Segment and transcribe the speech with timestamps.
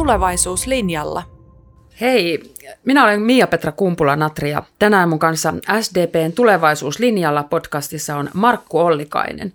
[0.00, 1.22] tulevaisuuslinjalla.
[2.00, 2.54] Hei,
[2.84, 9.52] minä olen Mia-Petra Kumpula-Natri ja tänään mun kanssa SDPn tulevaisuuslinjalla podcastissa on Markku Ollikainen.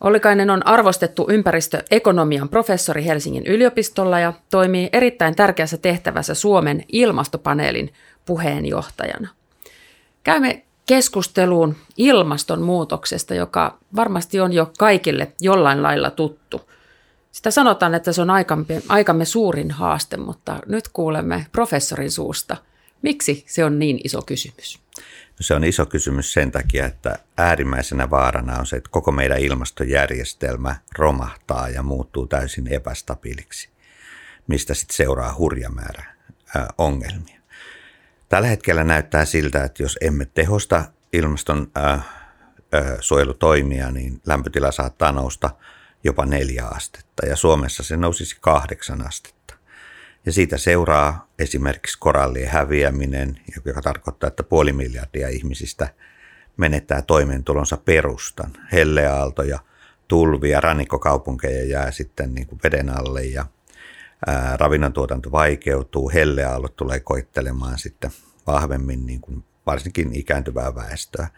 [0.00, 7.92] Ollikainen on arvostettu ympäristöekonomian professori Helsingin yliopistolla ja toimii erittäin tärkeässä tehtävässä Suomen ilmastopaneelin
[8.26, 9.28] puheenjohtajana.
[10.24, 16.73] Käymme keskusteluun ilmastonmuutoksesta, joka varmasti on jo kaikille jollain lailla tuttu.
[17.34, 22.56] Sitä sanotaan, että se on aikamme, aikamme suurin haaste, mutta nyt kuulemme professorin suusta.
[23.02, 24.80] Miksi se on niin iso kysymys?
[25.28, 29.38] No se on iso kysymys sen takia, että äärimmäisenä vaarana on se, että koko meidän
[29.38, 33.68] ilmastojärjestelmä romahtaa ja muuttuu täysin epästabiiliksi,
[34.46, 36.14] mistä sitten seuraa hurja määrä
[36.78, 37.40] ongelmia.
[38.28, 42.04] Tällä hetkellä näyttää siltä, että jos emme tehosta ilmaston äh,
[43.00, 45.50] suojelutoimia, niin lämpötila saattaa nousta
[46.04, 49.54] jopa neljä astetta ja Suomessa se nousisi kahdeksan astetta.
[50.26, 55.88] Ja siitä seuraa esimerkiksi korallien häviäminen, joka tarkoittaa, että puoli miljardia ihmisistä
[56.56, 58.50] menettää toimeentulonsa perustan.
[58.72, 59.58] Helleaaltoja,
[60.08, 63.46] tulvia, rannikkokaupunkeja jää sitten niin kuin veden alle ja
[64.26, 68.10] ää, ravinnontuotanto vaikeutuu, helleaallot tulee koittelemaan sitten
[68.46, 71.28] vahvemmin niin kuin varsinkin ikääntyvää väestöä.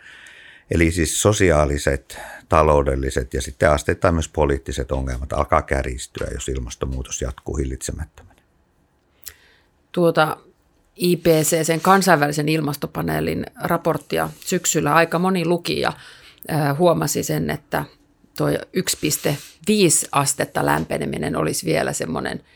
[0.70, 7.56] Eli siis sosiaaliset, taloudelliset ja sitten asteittain myös poliittiset ongelmat alkaa kärjistyä, jos ilmastonmuutos jatkuu
[7.56, 8.40] hillitsemättömänä.
[9.92, 10.36] Tuota
[10.96, 15.92] IPC, sen kansainvälisen ilmastopaneelin raporttia syksyllä aika moni luki ja
[16.78, 17.84] huomasi sen, että
[18.36, 18.56] tuo 1,5
[20.12, 22.40] astetta lämpeneminen olisi vielä semmoinen–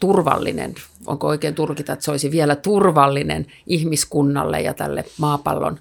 [0.00, 0.74] turvallinen,
[1.06, 5.78] onko oikein tulkita, että se olisi vielä turvallinen ihmiskunnalle ja tälle maapallon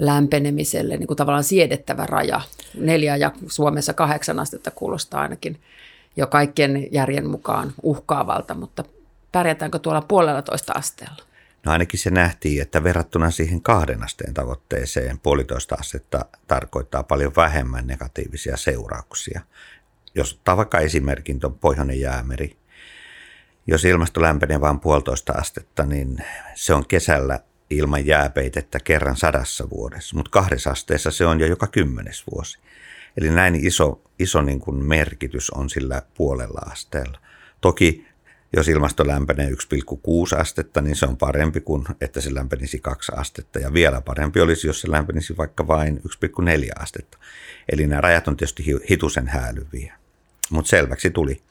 [0.00, 2.40] lämpenemiselle niin kuin tavallaan siedettävä raja.
[2.74, 5.60] Neljä ja Suomessa kahdeksan astetta kuulostaa ainakin
[6.16, 8.84] jo kaikkien järjen mukaan uhkaavalta, mutta
[9.32, 11.24] pärjätäänkö tuolla puolella toista asteella?
[11.66, 17.86] No ainakin se nähtiin, että verrattuna siihen kahden asteen tavoitteeseen puolitoista astetta tarkoittaa paljon vähemmän
[17.86, 19.40] negatiivisia seurauksia.
[20.14, 22.56] Jos ottaa vaikka esimerkin tuon Pohjoinen jäämeri,
[23.66, 26.18] jos ilmasto lämpenee vain puolitoista astetta, niin
[26.54, 31.66] se on kesällä ilman jääpeitettä kerran sadassa vuodessa, mutta kahdessa asteessa se on jo joka
[31.66, 32.58] kymmenes vuosi.
[33.16, 37.18] Eli näin iso, iso niin kuin merkitys on sillä puolella asteella.
[37.60, 38.10] Toki
[38.52, 43.58] jos ilmasto lämpenee 1,6 astetta, niin se on parempi kuin, että se lämpenisi 2 astetta.
[43.58, 47.18] Ja vielä parempi olisi, jos se lämpenisi vaikka vain 1,4 astetta.
[47.72, 49.94] Eli nämä rajat on tietysti hitusen häälyviä.
[50.50, 51.42] Mutta selväksi tuli,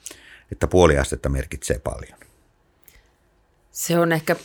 [0.51, 2.19] että puoli astetta merkitsee paljon.
[3.71, 4.35] Se on ehkä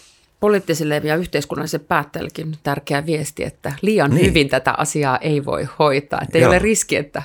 [0.44, 4.26] poliittisille ja yhteiskunnallisille päättäjillekin tärkeä viesti, että liian niin.
[4.26, 6.20] hyvin tätä asiaa ei voi hoitaa.
[6.22, 7.22] Että ei ole riski, että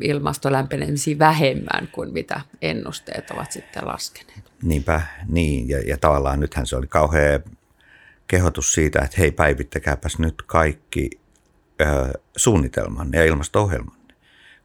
[0.00, 4.52] ilmasto lämpenemisi vähemmän kuin mitä ennusteet ovat sitten laskeneet.
[4.62, 5.68] Niinpä, niin.
[5.68, 7.40] Ja, ja tavallaan nythän se oli kauhea
[8.28, 11.10] kehotus siitä, että hei päivittäkääpäs nyt kaikki
[11.80, 11.84] ö,
[12.36, 13.96] suunnitelman ja ilmasto-ohjelman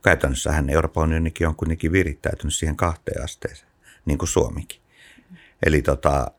[0.03, 3.71] käytännössähän Euroopan unionikin on kuitenkin virittäytynyt siihen kahteen asteeseen,
[4.05, 4.81] niin kuin Suomikin.
[5.65, 6.31] Eli tota,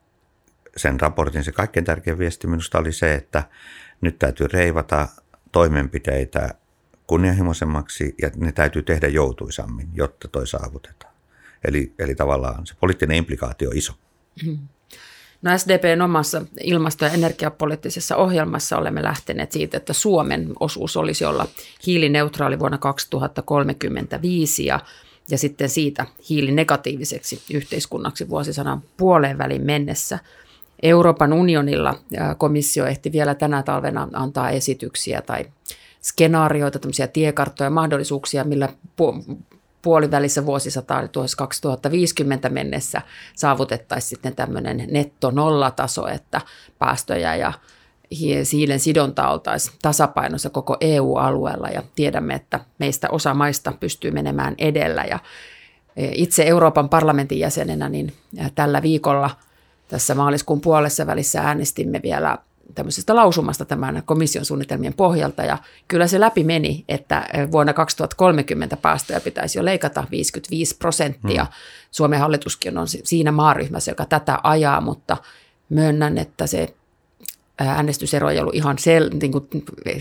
[0.76, 3.44] sen raportin se kaikkein tärkein viesti minusta oli se, että
[4.00, 5.08] nyt täytyy reivata
[5.52, 6.54] toimenpiteitä
[7.06, 11.14] kunnianhimoisemmaksi ja ne täytyy tehdä joutuisammin, jotta toi saavutetaan.
[11.64, 13.92] Eli, eli tavallaan se poliittinen implikaatio on iso.
[14.46, 14.58] Mm.
[15.42, 21.46] No SDPn omassa ilmasto- ja energiapoliittisessa ohjelmassa olemme lähteneet siitä, että Suomen osuus olisi olla
[21.86, 24.80] hiilineutraali vuonna 2035 ja,
[25.30, 30.18] ja sitten siitä hiilinegatiiviseksi yhteiskunnaksi vuosisadan puoleen välin mennessä.
[30.82, 31.94] Euroopan unionilla
[32.38, 35.44] komissio ehti vielä tänä talvena antaa esityksiä tai
[36.00, 38.68] skenaarioita, tämmöisiä tiekarttoja, mahdollisuuksia, millä
[39.82, 43.02] puolivälissä vuosisataa, eli 2050 mennessä
[43.34, 46.40] saavutettaisiin sitten tämmöinen netto-nollataso, että
[46.78, 47.52] päästöjä ja
[48.52, 55.04] hiilen sidonta oltaisiin tasapainossa koko EU-alueella ja tiedämme, että meistä osa maista pystyy menemään edellä
[55.04, 55.18] ja
[55.96, 58.12] e, itse Euroopan parlamentin jäsenenä niin
[58.54, 59.30] tällä viikolla
[59.88, 62.38] tässä maaliskuun puolessa välissä äänestimme vielä
[62.74, 69.20] tämmöisestä lausumasta tämän komission suunnitelmien pohjalta ja kyllä se läpi meni, että vuonna 2030 päästöjä
[69.20, 71.44] pitäisi jo leikata 55 prosenttia.
[71.44, 71.52] Hmm.
[71.90, 75.16] Suomen hallituskin on siinä maaryhmässä, joka tätä ajaa, mutta
[75.68, 76.74] myönnän, että se
[77.58, 79.48] äänestysero ei ollut ihan sel, niin kuin,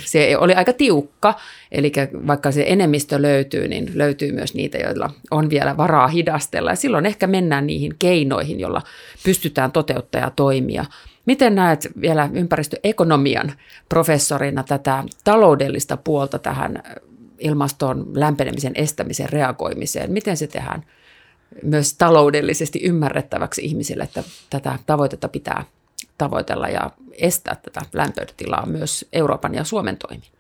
[0.05, 1.33] se oli aika tiukka,
[1.71, 1.91] eli
[2.27, 6.69] vaikka se enemmistö löytyy, niin löytyy myös niitä, joilla on vielä varaa hidastella.
[6.69, 8.81] Ja silloin ehkä mennään niihin keinoihin, joilla
[9.23, 10.85] pystytään toteuttaa toimia.
[11.25, 13.53] Miten näet vielä ympäristöekonomian
[13.89, 16.83] professorina tätä taloudellista puolta tähän
[17.39, 20.11] ilmaston lämpenemisen estämisen reagoimiseen?
[20.11, 20.85] Miten se tehdään
[21.63, 25.63] myös taloudellisesti ymmärrettäväksi ihmisille, että tätä tavoitetta pitää
[26.17, 30.31] tavoitella ja estää tätä lämpötilaa myös Euroopan ja Suomen toimin.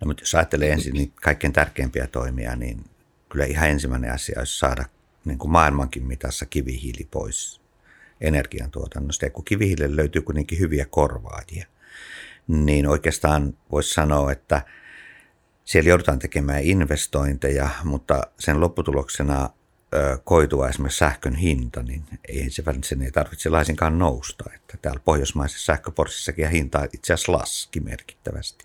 [0.00, 2.84] No, mutta jos ajattelee ensin niin kaikkein tärkeimpiä toimia, niin
[3.28, 4.84] kyllä ihan ensimmäinen asia olisi saada
[5.24, 7.60] niin kuin maailmankin mitassa kivihiili pois
[8.20, 9.24] energiantuotannosta.
[9.24, 11.66] Ja kun kivihiilelle löytyy kuitenkin hyviä korvaajia,
[12.48, 14.62] niin oikeastaan voisi sanoa, että
[15.64, 19.50] siellä joudutaan tekemään investointeja, mutta sen lopputuloksena
[20.24, 24.44] koitua esimerkiksi sähkön hinta, niin ei se, sen ei tarvitse laisinkaan nousta.
[24.54, 28.64] Että täällä pohjoismaisessa sähköporssissakin hinta itse asiassa laski merkittävästi.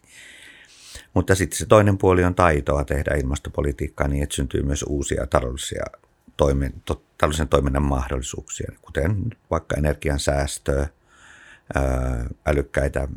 [1.13, 5.83] Mutta sitten se toinen puoli on taitoa tehdä ilmastopolitiikkaa niin, että syntyy myös uusia taloudellisia
[6.37, 10.87] toimen, to, taloudellisen toiminnan mahdollisuuksia, kuten vaikka energian säästöä,
[12.45, 13.07] älykkäitä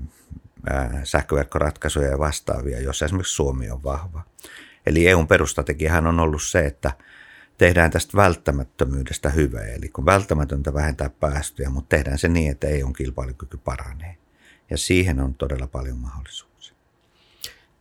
[1.05, 4.23] sähköverkkoratkaisuja ja vastaavia, joissa esimerkiksi Suomi on vahva.
[4.87, 6.93] Eli EUn perustrategiahan on ollut se, että
[7.59, 9.67] tehdään tästä välttämättömyydestä hyvää.
[9.67, 14.17] Eli kun välttämätöntä vähentää päästöjä, mutta tehdään se niin, että EUn kilpailukyky paranee.
[14.71, 16.75] Ja siihen on todella paljon mahdollisuuksia.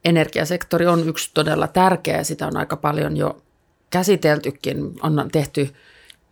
[0.06, 3.44] Energiasektori on yksi todella tärkeä sitä on aika paljon jo
[3.90, 4.78] käsiteltykin.
[5.02, 5.74] On tehty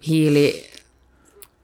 [0.08, 0.70] hiili,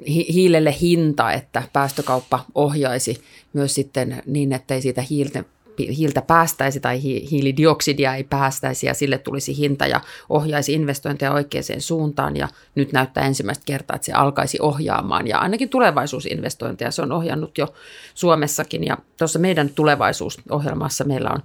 [0.07, 3.23] hi, hiilelle hinta, että päästökauppa ohjaisi
[3.53, 5.43] myös sitten niin, että ei siitä hiiltä,
[5.77, 12.37] hiiltä päästäisi tai hiilidioksidia ei päästäisi ja sille tulisi hinta ja ohjaisi investointeja oikeaan suuntaan
[12.37, 15.27] ja nyt näyttää ensimmäistä kertaa, että se alkaisi ohjaamaan.
[15.27, 17.73] Ja ainakin tulevaisuusinvestointeja se on ohjannut jo
[18.13, 21.43] Suomessakin ja tuossa meidän tulevaisuusohjelmassa meillä on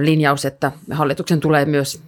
[0.00, 2.02] linjaus, että hallituksen tulee myös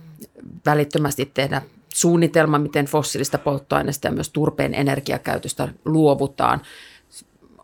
[0.67, 1.62] välittömästi tehdä
[1.94, 6.61] suunnitelma, miten fossiilista polttoaineista ja myös turpeen energiakäytöstä luovutaan,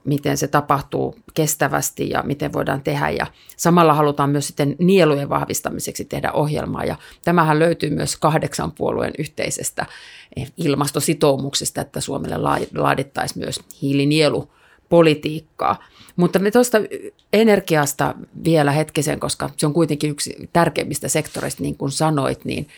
[0.07, 3.11] miten se tapahtuu kestävästi ja miten voidaan tehdä.
[3.11, 3.27] Ja
[3.57, 6.85] samalla halutaan myös sitten nielujen vahvistamiseksi tehdä ohjelmaa.
[6.85, 9.87] Ja tämähän löytyy myös kahdeksan puolueen yhteisestä
[10.57, 12.37] ilmastositoumuksesta, että Suomelle
[12.75, 15.85] laadittaisiin myös hiilinielupolitiikkaa.
[16.17, 16.79] Mutta me tuosta
[17.33, 18.15] energiasta
[18.45, 22.69] vielä hetkisen, koska se on kuitenkin yksi tärkeimmistä sektoreista, niin kuin sanoit, niin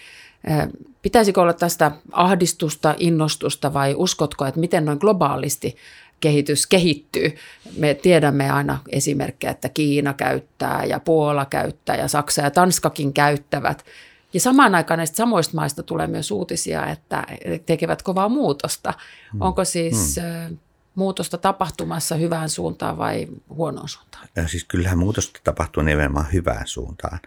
[1.03, 5.77] pitäisikö olla tästä ahdistusta, innostusta vai uskotko, että miten noin globaalisti
[6.21, 7.37] kehitys kehittyy.
[7.77, 13.85] Me tiedämme aina esimerkkejä, että Kiina käyttää ja Puola käyttää ja Saksa ja Tanskakin käyttävät.
[14.33, 17.27] Ja samaan aikaan näistä samoista maista tulee myös uutisia, että
[17.67, 18.95] tekevät kovaa muutosta.
[19.33, 19.41] Hmm.
[19.41, 20.59] Onko siis hmm
[20.99, 24.29] muutosta tapahtumassa hyvään suuntaan vai huonoon suuntaan?
[24.37, 27.19] Ja siis kyllähän muutosta tapahtuu nimenomaan hyvään suuntaan.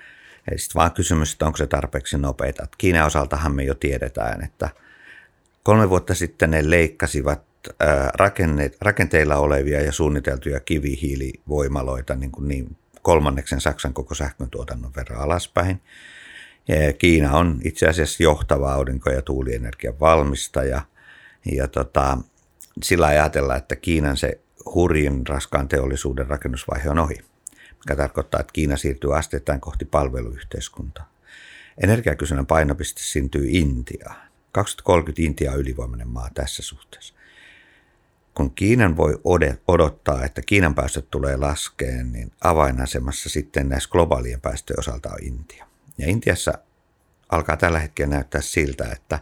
[0.52, 2.68] Eli sitten vaan kysymys, että onko se tarpeeksi nopeita.
[2.78, 4.70] Kiinan osaltahan me jo tiedetään, että
[5.64, 7.42] kolme vuotta sitten ne leikkasivat
[8.82, 15.82] rakenteilla olevia ja suunniteltuja kivihiilivoimaloita niin, kuin niin kolmanneksen Saksan koko sähkön tuotannon verran alaspäin.
[16.98, 20.82] Kiina on itse asiassa johtava aurinko- ja tuulienergian valmistaja.
[21.52, 22.18] Ja tota,
[22.84, 24.40] sillä ajatella, että Kiinan se
[24.76, 27.16] hurjin raskaan teollisuuden rakennusvaihe on ohi,
[27.70, 31.12] mikä tarkoittaa, että Kiina siirtyy asteittain kohti palveluyhteiskuntaa.
[31.84, 34.16] Energiakysynnän painopiste syntyy Intiaan.
[34.52, 37.14] 2030 Intia on ylivoimainen maa tässä suhteessa.
[38.34, 39.22] Kun Kiinan voi
[39.68, 45.68] odottaa, että Kiinan päästöt tulee laskeen, niin avainasemassa sitten näissä globaalien päästöjen osalta on Intia.
[45.98, 46.54] Ja Intiassa
[47.30, 49.20] alkaa tällä hetkellä näyttää siltä, että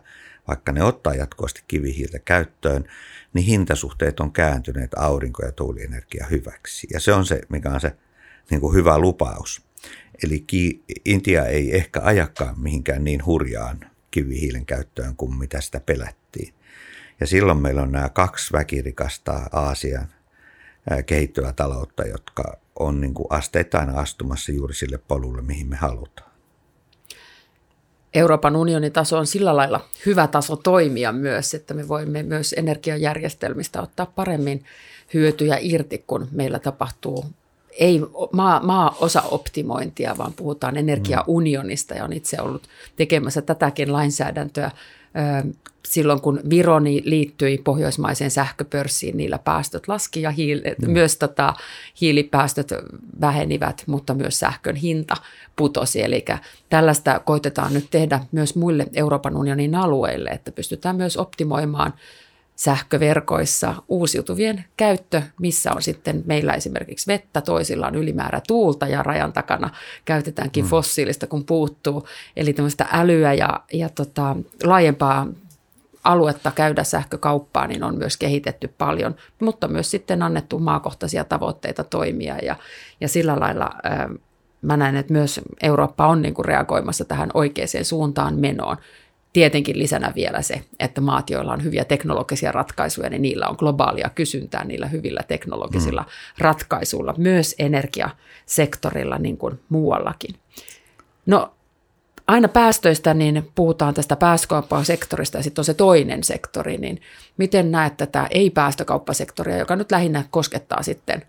[0.48, 2.86] vaikka ne ottaa jatkuvasti kivihiiltä käyttöön,
[3.33, 6.88] niin hintasuhteet on kääntyneet aurinko- ja tuulienergia hyväksi.
[6.94, 7.95] Ja se on se, mikä on se
[8.50, 9.62] niin kuin hyvä lupaus.
[10.24, 10.45] Eli
[11.06, 13.80] Intia ei ehkä ajakaan mihinkään niin hurjaan
[14.12, 16.19] kivihiilen käyttöön kuin mitä sitä pelättiin.
[17.19, 20.07] Ja silloin meillä on nämä kaksi väkirikasta Aasian
[21.06, 26.30] kehittyvää taloutta, jotka on niin kuin asteittain astumassa juuri sille polulle, mihin me halutaan.
[28.14, 33.81] Euroopan unionin taso on sillä lailla hyvä taso toimia myös, että me voimme myös energiajärjestelmistä
[33.81, 34.64] ottaa paremmin
[35.14, 37.26] hyötyjä irti, kun meillä tapahtuu
[37.80, 42.64] ei maa, maa osa optimointia, vaan puhutaan energiaunionista ja on itse ollut
[42.95, 44.71] tekemässä tätäkin lainsäädäntöä
[45.85, 50.92] silloin, kun Vironi liittyi pohjoismaiseen sähköpörssiin, niillä päästöt laski ja hiil- mm.
[50.92, 51.54] myös tota,
[52.01, 52.69] hiilipäästöt
[53.21, 55.16] vähenivät, mutta myös sähkön hinta
[55.56, 56.04] putosi.
[56.04, 56.25] Eli
[56.69, 61.94] tällaista koitetaan nyt tehdä myös muille Euroopan unionin alueille, että pystytään myös optimoimaan
[62.59, 69.33] sähköverkoissa uusiutuvien käyttö, missä on sitten meillä esimerkiksi vettä, toisilla on ylimäärä tuulta ja rajan
[69.33, 69.69] takana
[70.06, 70.69] käytetäänkin mm.
[70.69, 72.07] fossiilista, kun puuttuu.
[72.35, 75.28] Eli tämmöistä älyä ja, ja tota, laajempaa
[76.04, 82.37] aluetta käydä sähkökauppaa, niin on myös kehitetty paljon, mutta myös sitten annettu maakohtaisia tavoitteita toimia
[82.37, 82.56] ja,
[83.01, 83.69] ja sillä lailla
[84.61, 88.78] mä näen, että myös Eurooppa on niin kuin reagoimassa tähän oikeaan suuntaan menoon.
[89.40, 94.10] Tietenkin lisänä vielä se, että maat, joilla on hyviä teknologisia ratkaisuja, niin niillä on globaalia
[94.10, 96.08] kysyntää niillä hyvillä teknologisilla mm.
[96.38, 100.36] ratkaisuilla, myös energiasektorilla niin kuin muuallakin.
[101.26, 101.54] No
[102.28, 107.02] aina päästöistä niin puhutaan tästä päästökauppasektorista ja sitten on se toinen sektori, niin
[107.38, 111.24] miten näet tätä ei-päästökauppasektoria, joka nyt lähinnä koskettaa sitten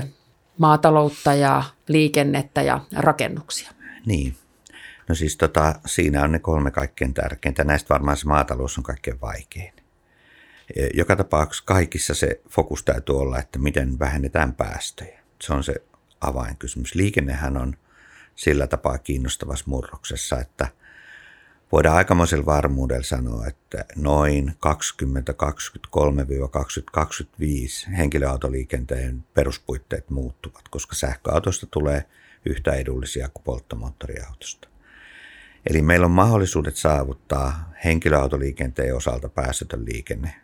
[0.00, 0.02] ö,
[0.58, 3.70] maataloutta ja liikennettä ja rakennuksia?
[4.06, 4.34] Niin,
[5.08, 7.64] No siis tota, siinä on ne kolme kaikkein tärkeintä.
[7.64, 9.72] Näistä varmaan se maatalous on kaikkein vaikein.
[10.76, 15.18] E, joka tapauksessa kaikissa se fokus täytyy olla, että miten vähennetään päästöjä.
[15.42, 15.74] Se on se
[16.20, 16.94] avainkysymys.
[16.94, 17.76] Liikennehän on
[18.34, 20.68] sillä tapaa kiinnostavassa murroksessa, että
[21.72, 24.54] voidaan aikamoisella varmuudella sanoa, että noin
[27.88, 32.04] 2023-2025 henkilöautoliikenteen peruspuitteet muuttuvat, koska sähköautosta tulee
[32.44, 34.68] yhtä edullisia kuin polttomoottoriautosta.
[35.68, 40.34] Eli meillä on mahdollisuudet saavuttaa henkilöautoliikenteen osalta päästötön liikenne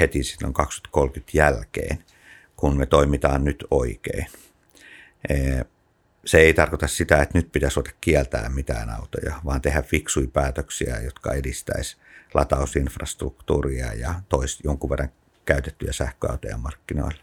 [0.00, 1.98] heti silloin 2030 jälkeen,
[2.56, 4.26] kun me toimitaan nyt oikein.
[6.24, 11.00] Se ei tarkoita sitä, että nyt pitäisi ottaa kieltää mitään autoja, vaan tehdä fiksuja päätöksiä,
[11.00, 11.96] jotka edistäisi
[12.34, 15.12] latausinfrastruktuuria ja toisi jonkun verran
[15.44, 17.22] käytettyjä sähköautoja markkinoille.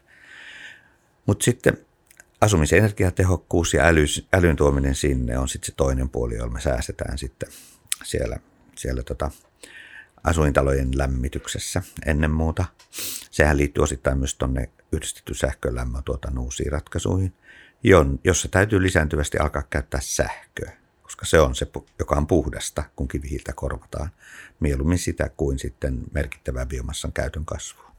[1.26, 1.78] Mutta sitten
[2.42, 7.18] asumisen energiatehokkuus ja äly, älyn tuominen sinne on sitten se toinen puoli, jolla me säästetään
[7.18, 7.50] sitten
[8.04, 8.38] siellä,
[8.76, 9.32] siellä tota
[10.24, 12.66] asuintalojen lämmityksessä ennen muuta.
[13.32, 17.34] Sehän liittyy osittain myös tuonne yhdistetty sähkölämmön tuotannon uusiin ratkaisuihin,
[18.24, 21.68] jossa täytyy lisääntyvästi alkaa käyttää sähköä, koska se on se,
[22.00, 24.10] joka on puhdasta, kun kivihiiltä korvataan.
[24.60, 27.92] Mieluummin sitä kuin sitten merkittävää biomassan käytön kasvua.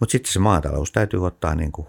[0.00, 1.88] Mutta sitten se maatalous täytyy ottaa niin kuin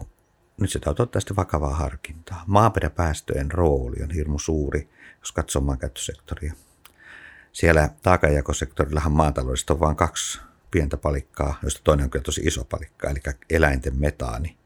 [0.61, 2.43] nyt se täytyy ottaa sitten vakavaa harkintaa.
[2.47, 4.89] Maaperäpäästöjen rooli on hirmu suuri,
[5.19, 6.53] jos katsoo maankäyttösektoria.
[7.51, 10.39] Siellä taakanjakosektorillahan maataloudesta on vain kaksi
[10.71, 14.57] pientä palikkaa, joista toinen on kyllä tosi iso palikka, eli eläinten metaani.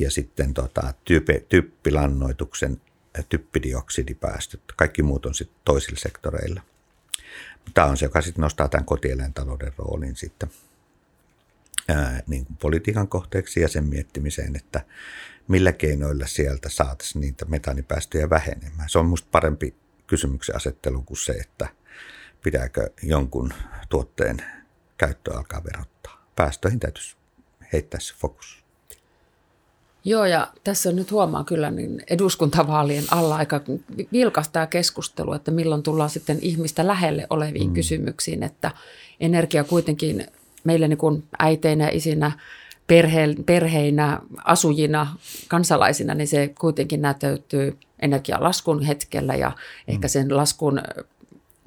[0.00, 2.80] Ja sitten tota, type, typpilannoituksen
[3.28, 4.60] typpidioksidipäästöt.
[4.76, 6.62] Kaikki muut on sitten toisilla sektoreilla.
[7.74, 10.50] Tämä on se, joka sitten nostaa tämän kotieläintalouden roolin sitten–
[11.88, 14.84] ää, niin kuin politiikan kohteeksi ja sen miettimiseen, että
[15.48, 18.88] millä keinoilla sieltä saataisiin niitä metaanipäästöjä vähenemään.
[18.88, 19.74] Se on minusta parempi
[20.06, 21.68] kysymyksen asettelu kuin se, että
[22.42, 23.52] pitääkö jonkun
[23.88, 24.36] tuotteen
[24.98, 26.26] käyttö alkaa verottaa.
[26.36, 27.16] Päästöihin täytyisi
[27.72, 28.66] heittää se fokus.
[30.04, 33.60] Joo, ja tässä nyt huomaa kyllä niin eduskuntavaalien alla aika
[34.12, 37.74] vilkas tämä keskustelu, että milloin tullaan sitten ihmistä lähelle oleviin mm.
[37.74, 38.70] kysymyksiin, että
[39.20, 40.26] energia kuitenkin
[40.66, 42.32] meille niin kuin äiteinä, isinä,
[42.86, 45.16] perhe, perheinä, asujina,
[45.48, 49.54] kansalaisina, niin se kuitenkin näyttäytyy energialaskun hetkellä ja mm.
[49.94, 50.80] ehkä sen laskun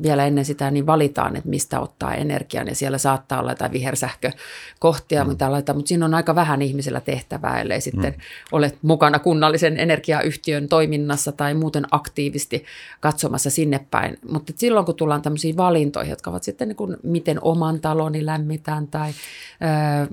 [0.01, 5.23] vielä ennen sitä niin valitaan, että mistä ottaa energian ja siellä saattaa olla jotain vihersähkökohtia,
[5.23, 5.29] mm.
[5.29, 8.21] mitä mutta siinä on aika vähän ihmisellä tehtävää, ellei sitten mm.
[8.51, 12.65] ole mukana kunnallisen energiayhtiön toiminnassa tai muuten aktiivisesti
[12.99, 14.17] katsomassa sinne päin.
[14.31, 18.87] Mutta silloin kun tullaan tämmöisiin valintoihin, jotka ovat sitten niin kuin, miten oman taloni lämmitään
[18.87, 19.13] tai ö,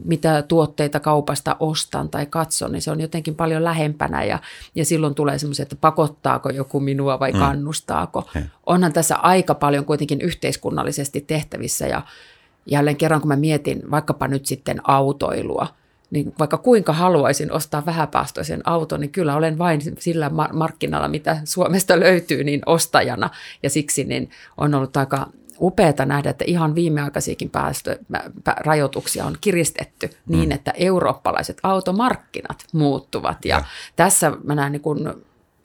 [0.04, 4.38] mitä tuotteita kaupasta ostan tai katson, niin se on jotenkin paljon lähempänä ja,
[4.74, 7.38] ja silloin tulee semmoisia, että pakottaako joku minua vai mm.
[7.38, 8.28] kannustaako.
[8.34, 8.42] Mm.
[8.66, 12.02] Onhan tässä aika paljon paljon kuitenkin yhteiskunnallisesti tehtävissä ja
[12.66, 15.66] jälleen kerran kun mä mietin vaikkapa nyt sitten autoilua,
[16.10, 22.00] niin vaikka kuinka haluaisin ostaa vähäpäästöisen auton, niin kyllä olen vain sillä markkinalla, mitä Suomesta
[22.00, 23.30] löytyy, niin ostajana.
[23.62, 25.26] Ja siksi niin on ollut aika
[25.60, 30.36] upeata nähdä, että ihan viimeaikaisiakin päästörajoituksia on kiristetty mm.
[30.36, 33.44] niin, että eurooppalaiset automarkkinat muuttuvat.
[33.44, 33.64] Ja, ja.
[33.96, 35.08] tässä mä näen niin kuin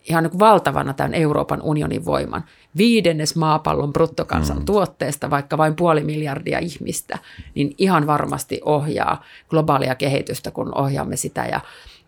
[0.10, 2.44] ihan niin kuin valtavana tämän Euroopan unionin voiman.
[2.78, 4.66] Viidennes maapallon bruttokansan mm.
[5.30, 7.18] vaikka vain puoli miljardia ihmistä,
[7.56, 11.46] niin ihan varmasti ohjaa globaalia kehitystä, kun ohjaamme sitä.
[11.46, 11.60] Ja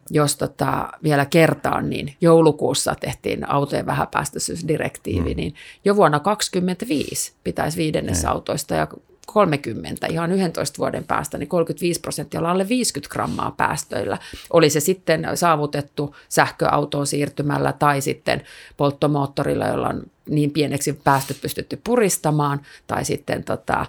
[0.10, 5.38] jos tota, vielä kertaan, niin joulukuussa tehtiin autojen vähäpäästöisyysdirektiivi, mm.
[5.38, 5.56] niin
[5.86, 8.88] jo vuonna 2025 pitäisi viidennes autoista ja
[9.28, 14.18] 30 ihan 11 vuoden päästä, niin 35 prosenttia on alle 50 grammaa päästöillä.
[14.50, 18.44] Oli se sitten saavutettu sähköautoon siirtymällä tai sitten
[18.78, 23.86] polttomoottorilla, jolla on niin pieneksi päästöt pystytty puristamaan, tai sitten tota,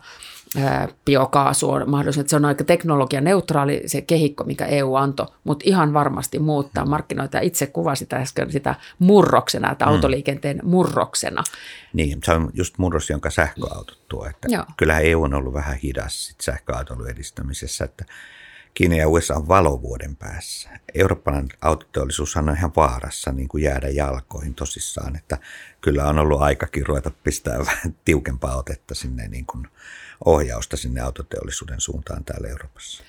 [1.04, 2.24] biokaasu on mahdollista.
[2.26, 7.40] Se on aika teknologianeutraali se kehikko, mikä EU antoi, mutta ihan varmasti muuttaa markkinoita.
[7.40, 9.92] Itse kuvasit äsken sitä murroksena, että mm.
[9.92, 11.44] autoliikenteen murroksena.
[11.92, 14.26] Niin, se on just murros, jonka sähköautot tuo.
[14.26, 18.04] Että kyllähän EU on ollut vähän hidas sit sähköautoilun edistämisessä, että
[18.74, 20.70] Kiina ja USA on valovuoden päässä.
[20.94, 25.38] Eurooppalainen autoteollisuus on ihan vaarassa niin kuin jäädä jalkoihin tosissaan, että
[25.80, 29.68] kyllä on ollut aikakin ruveta pistää vähän tiukempaa otetta sinne niin kuin
[30.24, 33.02] ohjausta sinne autoteollisuuden suuntaan täällä Euroopassa.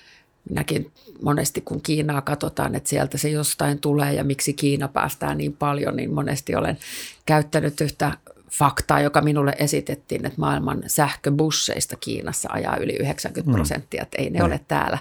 [0.50, 5.54] Minäkin monesti kun Kiinaa katsotaan, että sieltä se jostain tulee ja miksi Kiina päästää niin
[5.54, 6.78] paljon, niin monesti olen
[7.26, 8.18] käyttänyt yhtä
[8.52, 13.56] faktaa, joka minulle esitettiin, että maailman sähköbusseista Kiinassa ajaa yli 90 mm.
[13.56, 14.46] prosenttia, että ei ne mm.
[14.46, 14.98] ole täällä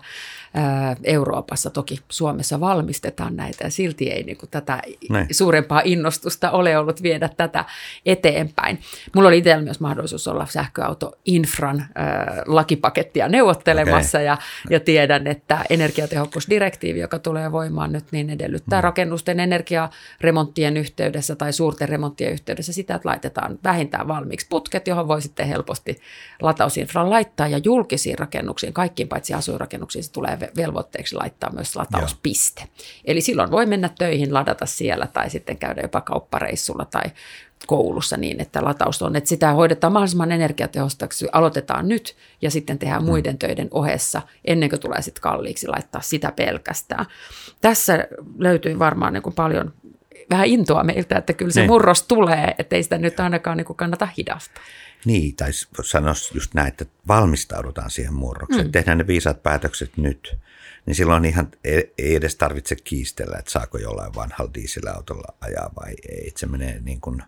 [1.04, 1.70] Euroopassa.
[1.70, 5.26] Toki Suomessa valmistetaan näitä ja silti ei niin kuin tätä ne.
[5.30, 7.64] suurempaa innostusta ole ollut viedä tätä
[8.06, 8.78] eteenpäin.
[9.14, 11.86] Mulla oli itsellä myös mahdollisuus olla sähköautoinfran äh,
[12.46, 14.26] lakipakettia neuvottelemassa okay.
[14.26, 14.38] ja,
[14.70, 18.84] ja tiedän, että energiatehokkuusdirektiivi, joka tulee voimaan nyt, niin edellyttää mm.
[18.84, 25.22] rakennusten energiaremonttien yhteydessä tai suurten remonttien yhteydessä sitä, että laitetaan vähintään valmiiksi putket, johon voi
[25.22, 26.00] sitten helposti
[26.42, 32.60] latausinfran laittaa ja julkisiin rakennuksiin, kaikkiin paitsi asuinrakennuksiin se tulee velvoitteeksi laittaa myös latauspiste.
[32.60, 32.86] Joo.
[33.04, 37.02] Eli silloin voi mennä töihin, ladata siellä tai sitten käydä jopa kauppareissulla tai
[37.66, 43.02] koulussa niin, että lataus on, että sitä hoidetaan mahdollisimman energiatehostaksi, aloitetaan nyt ja sitten tehdään
[43.02, 43.06] mm.
[43.06, 47.06] muiden töiden ohessa ennen kuin tulee sitten kalliiksi laittaa sitä pelkästään.
[47.60, 48.06] Tässä
[48.38, 49.72] löytyy varmaan niin kuin paljon
[50.30, 51.70] vähän intoa meiltä, että kyllä se niin.
[51.70, 54.64] murros tulee, ettei sitä nyt ainakaan niin kuin kannata hidastaa.
[55.04, 55.50] Niin, tai
[55.82, 58.66] sanoa just näin, että valmistaudutaan siihen murrokseen.
[58.66, 58.72] Mm.
[58.72, 60.38] Tehdään ne viisaat päätökset nyt,
[60.86, 65.94] niin silloin ihan e-, ei edes tarvitse kiistellä, että saako jollain vanhalla dieselautolla ajaa vai
[66.08, 66.32] ei.
[66.36, 67.22] Se menee niin kuin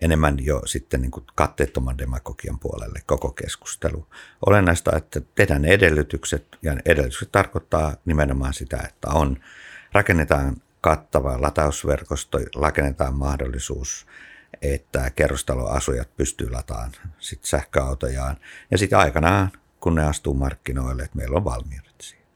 [0.00, 4.06] enemmän jo sitten niin kuin katteettoman demagogian puolelle koko keskustelu.
[4.46, 9.40] Olennaista, että tehdään ne edellytykset, ja edellytykset tarkoittaa nimenomaan sitä, että on,
[9.92, 14.06] rakennetaan kattava latausverkosto, rakennetaan mahdollisuus–
[14.62, 18.36] että kerrostaloasujat pystyy lataamaan sit sähköautojaan.
[18.70, 22.26] Ja sitten aikanaan, kun ne astuu markkinoille, että meillä on valmiudet siihen.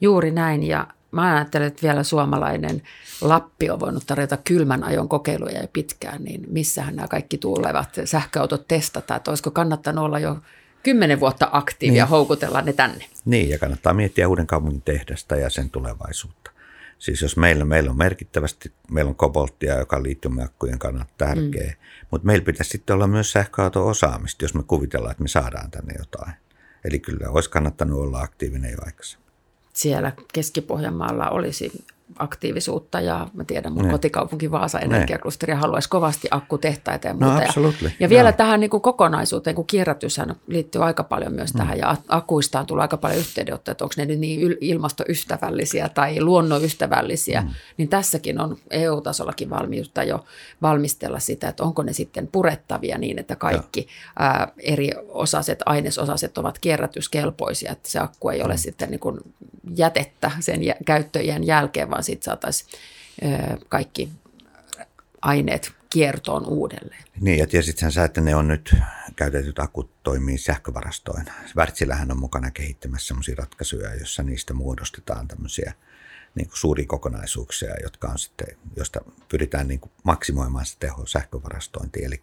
[0.00, 0.62] Juuri näin.
[0.62, 2.82] Ja mä ajattelen, että vielä suomalainen
[3.20, 8.68] Lappi on voinut tarjota kylmän ajon kokeiluja jo pitkään, niin missähän nämä kaikki tulevat sähköautot
[8.68, 10.38] testata, että olisiko kannattanut olla jo
[10.82, 12.10] kymmenen vuotta aktiivia niin.
[12.10, 13.04] houkutella ne tänne.
[13.24, 16.50] Niin, ja kannattaa miettiä uuden kaupungin tehdasta ja sen tulevaisuutta.
[16.98, 22.06] Siis jos meillä, meillä on merkittävästi, meillä on kobolttia, joka on liittymäkkujen kannalta tärkeä, mm.
[22.10, 26.32] mutta meillä pitäisi sitten olla myös sähköauto-osaamista, jos me kuvitellaan, että me saadaan tänne jotain.
[26.84, 29.24] Eli kyllä olisi kannattanut olla aktiivinen jo aikaisemmin.
[29.72, 31.84] Siellä Keski-Pohjanmaalla olisi
[32.18, 33.90] aktiivisuutta ja mä tiedän, mun ne.
[33.90, 37.60] kotikaupunki Vaasa energiaklusteri haluaisi kovasti akkutehtaita ja no, muuta.
[37.60, 38.36] No, ja, ja vielä no.
[38.36, 41.58] tähän niin kuin kokonaisuuteen, kun kierrätyshän liittyy aika paljon myös mm.
[41.58, 46.20] tähän ja akuista on tullut aika paljon yhteydenottoja, että onko ne nyt niin ilmastoystävällisiä tai
[46.20, 47.48] luonnonystävällisiä, mm.
[47.76, 50.24] niin tässäkin on EU-tasollakin valmiutta jo
[50.62, 53.88] valmistella sitä, että onko ne sitten purettavia niin, että kaikki
[54.18, 58.58] ää, eri osaset, ainesosaset ovat kierrätyskelpoisia, että se akku ei ole mm.
[58.58, 59.20] sitten niin kuin
[59.76, 62.70] jätettä sen käyttöjen jälkeen, vaan sitten saataisiin
[63.68, 64.08] kaikki
[65.22, 67.04] aineet kiertoon uudelleen.
[67.20, 68.76] Niin, ja tiesithän sä, että ne on nyt
[69.16, 71.32] käytetyt akut toimii sähkövarastoina.
[71.56, 75.72] Wärtsilähän on mukana kehittämässä sellaisia ratkaisuja, joissa niistä muodostetaan tämmöisiä
[76.34, 82.04] niin kuin suuria kokonaisuuksia, jotka on sitten, josta pyritään niin kuin maksimoimaan se teho sähkövarastointi.
[82.04, 82.22] Eli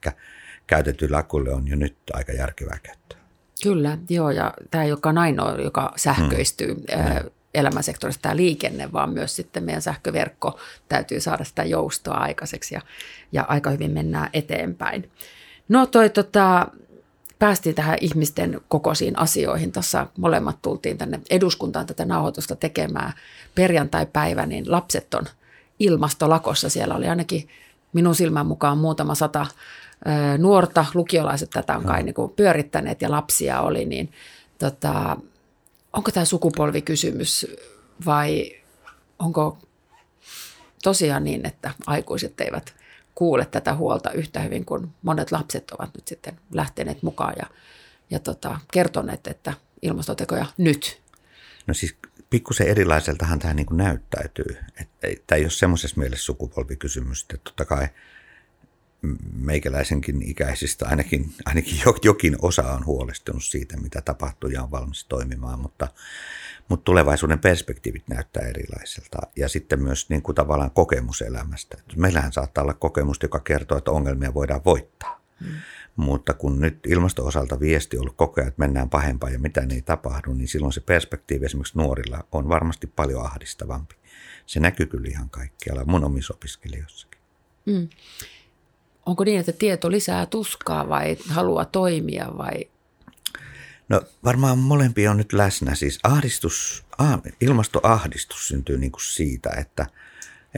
[0.68, 3.18] käytetyillä akuille on jo nyt aika järkevää käyttöä.
[3.64, 6.74] Kyllä, joo, ja tämä ei olekaan ainoa, joka sähköistyy.
[6.74, 10.60] Hmm elämänsektorista tämä liikenne, vaan myös sitten meidän sähköverkko
[10.90, 12.82] täytyy saada sitä joustoa aikaiseksi ja,
[13.32, 15.12] ja aika hyvin mennään eteenpäin.
[15.70, 16.68] No toi tota,
[17.40, 19.72] päästiin tähän ihmisten kokoisiin asioihin.
[19.72, 23.14] Tuossa molemmat tultiin tänne eduskuntaan tätä nauhoitusta tekemään
[23.56, 25.26] perjantai-päivä, niin lapset on
[25.80, 26.70] ilmastolakossa.
[26.70, 27.48] Siellä oli ainakin
[27.94, 29.46] minun silmän mukaan muutama sata
[30.08, 34.12] ö, nuorta, lukiolaiset tätä on kai niin kuin pyörittäneet ja lapsia oli, niin
[34.60, 35.18] tota,
[35.94, 37.48] onko tämä sukupolvikysymys
[38.06, 38.56] vai
[39.20, 39.58] onko
[40.84, 42.76] tosiaan niin, että aikuiset eivät
[43.16, 47.46] kuule tätä huolta yhtä hyvin kuin monet lapset ovat nyt sitten lähteneet mukaan ja,
[48.10, 51.02] ja tota, kertoneet, että ilmastotekoja nyt.
[51.68, 51.96] No siis
[52.30, 54.58] pikkusen erilaiseltahan tämä niin näyttäytyy.
[54.82, 57.88] Että tämä ei ole semmoisessa mielessä sukupolvikysymys, että totta kai–
[59.34, 65.60] meikäläisenkin ikäisistä ainakin, ainakin jokin osa on huolestunut siitä, mitä tapahtuu ja on valmis toimimaan,
[65.60, 65.88] mutta,
[66.70, 69.18] mutta tulevaisuuden perspektiivit näyttää erilaiselta.
[69.36, 71.78] Ja sitten myös niin kuin tavallaan kokemuselämästä.
[71.96, 75.22] Meillähän saattaa olla kokemus, joka kertoo, että ongelmia voidaan voittaa.
[75.40, 75.52] Hmm.
[75.96, 79.82] Mutta kun nyt ilmasto-osalta viesti on ollut koko ajan, että mennään pahempaan ja mitä ei
[79.82, 83.96] tapahdu, niin silloin se perspektiivi esimerkiksi nuorilla on varmasti paljon ahdistavampi.
[84.46, 87.22] Se näkyy kyllä ihan kaikkialla mun omissa opiskelijoissakin.
[87.66, 87.90] Hmm
[89.06, 92.68] onko niin, että tieto lisää tuskaa vai haluaa toimia vai?
[93.90, 95.76] No varmaan molempia on nyt läsnä.
[95.76, 99.86] Siis ahdistus, ah, ilmastoahdistus syntyy niin kuin siitä, että,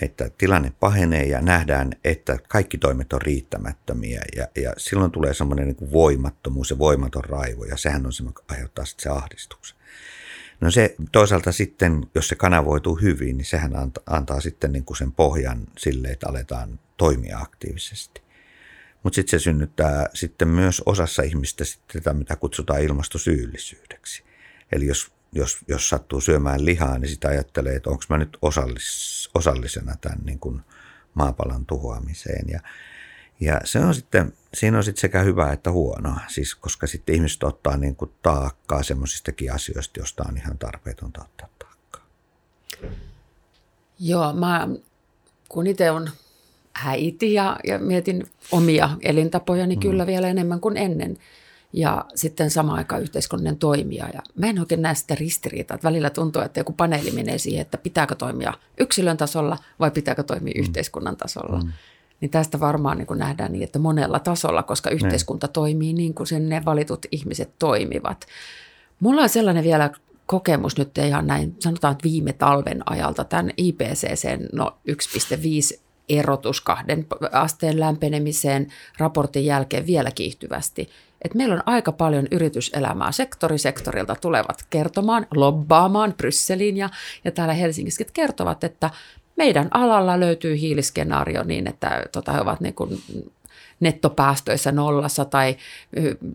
[0.01, 5.67] että tilanne pahenee ja nähdään, että kaikki toimet on riittämättömiä ja, ja silloin tulee semmoinen
[5.67, 9.77] niin voimattomuus ja voimaton raivo ja sehän on se, aiheuttaa sitten se ahdistuksen.
[10.61, 14.97] No se toisaalta sitten, jos se kanavoituu hyvin, niin sehän antaa, antaa sitten niin kuin
[14.97, 18.21] sen pohjan sille, että aletaan toimia aktiivisesti.
[19.03, 24.23] Mutta sitten se synnyttää sitten myös osassa ihmistä sitten tätä, mitä kutsutaan ilmastosyyllisyydeksi.
[24.71, 29.29] Eli jos, jos, jos sattuu syömään lihaa, niin sitä ajattelee, että onko mä nyt osallis,
[29.35, 30.61] osallisena tämän niin kuin
[31.13, 32.49] maapallon tuhoamiseen.
[32.49, 32.59] Ja,
[33.39, 37.43] ja se on sitten, siinä on sitten sekä hyvää että huonoa, siis koska sitten ihmiset
[37.43, 42.07] ottaa niin kuin taakkaa semmoisistakin asioista, joista on ihan tarpeetonta ottaa taakkaa.
[43.99, 44.67] Joo, mä
[45.49, 46.09] kun itse on
[46.85, 49.81] äiti ja, ja mietin omia elintapoja, niin mm.
[49.81, 51.17] kyllä vielä enemmän kuin ennen.
[51.73, 54.09] Ja sitten samaan aikaan yhteiskunnallinen toimija.
[54.13, 57.61] Ja mä en oikein näe sitä ristiriitaa, että välillä tuntuu, että joku paneeli menee siihen,
[57.61, 60.59] että pitääkö toimia yksilön tasolla vai pitääkö toimia mm.
[60.59, 61.59] yhteiskunnan tasolla.
[61.59, 61.71] Mm.
[62.21, 64.95] Niin tästä varmaan niin nähdään niin, että monella tasolla, koska niin.
[64.95, 65.53] yhteiskunta ne.
[65.53, 68.25] toimii niin kuin sen ne valitut ihmiset toimivat.
[68.99, 69.89] Mulla on sellainen vielä
[70.25, 77.05] kokemus nyt ihan näin, sanotaan että viime talven ajalta, tämän IPCC no 1,5 erotus kahden
[77.31, 80.89] asteen lämpenemiseen raportin jälkeen vielä kiihtyvästi.
[81.21, 86.89] Et meillä on aika paljon yrityselämää sektorisektorilta tulevat kertomaan, lobbaamaan Brysseliin ja,
[87.25, 88.89] ja täällä Helsingissä kertovat, että
[89.35, 93.01] meidän alalla löytyy hiiliskenaario niin, että tota, he ovat niin kuin
[93.79, 95.57] nettopäästöissä nollassa tai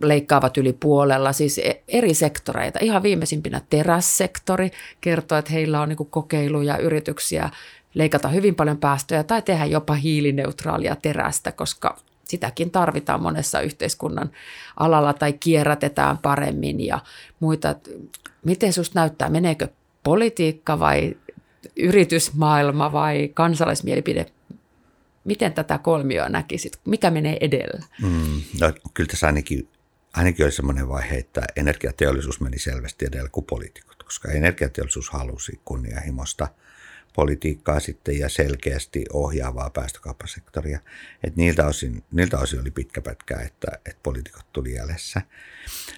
[0.02, 2.78] leikkaavat yli puolella, siis e, eri sektoreita.
[2.82, 7.50] Ihan viimeisimpinä terässektori kertoo, että heillä on niin kokeiluja, yrityksiä
[7.98, 14.30] leikata hyvin paljon päästöjä tai tehdä jopa hiilineutraalia terästä, koska sitäkin tarvitaan monessa yhteiskunnan
[14.76, 16.98] alalla tai kierrätetään paremmin ja
[17.40, 17.74] muita.
[18.44, 19.68] Miten sinusta näyttää, meneekö
[20.02, 21.16] politiikka vai
[21.76, 24.26] yritysmaailma vai kansalaismielipide?
[25.24, 26.80] Miten tätä kolmioa näkisit?
[26.84, 27.82] Mikä menee edellä?
[28.02, 29.68] Mm, no, kyllä tässä ainakin,
[30.12, 36.48] ainakin oli sellainen vaihe, että energiateollisuus meni selvästi edellä kuin poliitikot, koska energiateollisuus halusi kunnianhimosta–
[37.18, 40.80] politiikkaa sitten ja selkeästi ohjaavaa päästökauppasektoria.
[41.24, 45.22] Et niiltä, osin, niiltä osin oli pitkä pätkä, että, että poliitikot tuli jäljessä.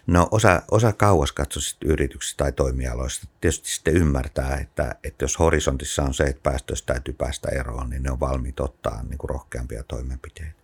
[0.06, 6.02] No osa, osa kauas katsoisista yrityksistä tai toimialoista tietysti sitten ymmärtää, että, että jos horisontissa
[6.02, 9.82] on se, että päästöistä täytyy päästä eroon, niin ne on valmiit ottaa niin kuin rohkeampia
[9.82, 10.60] toimenpiteitä.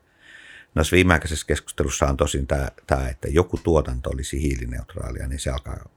[0.75, 5.89] No viimeaikaisessa keskustelussa on tosin tämä, tämä, että joku tuotanto olisi hiilineutraalia, niin se alkaa,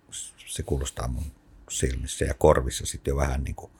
[0.45, 1.31] se kuulostaa mun
[1.69, 3.71] silmissä ja korvissa sitten jo vähän niin kuin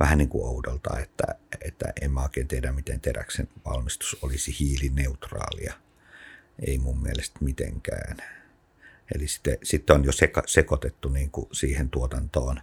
[0.00, 1.24] vähän niin kuin oudolta, että,
[1.60, 5.74] että en mä oikein tiedä, miten teräksen valmistus olisi hiilineutraalia.
[6.66, 8.16] Ei mun mielestä mitenkään.
[9.14, 12.60] Eli sitten, sitten on jo seka, sekoitettu niin kuin siihen tuotantoon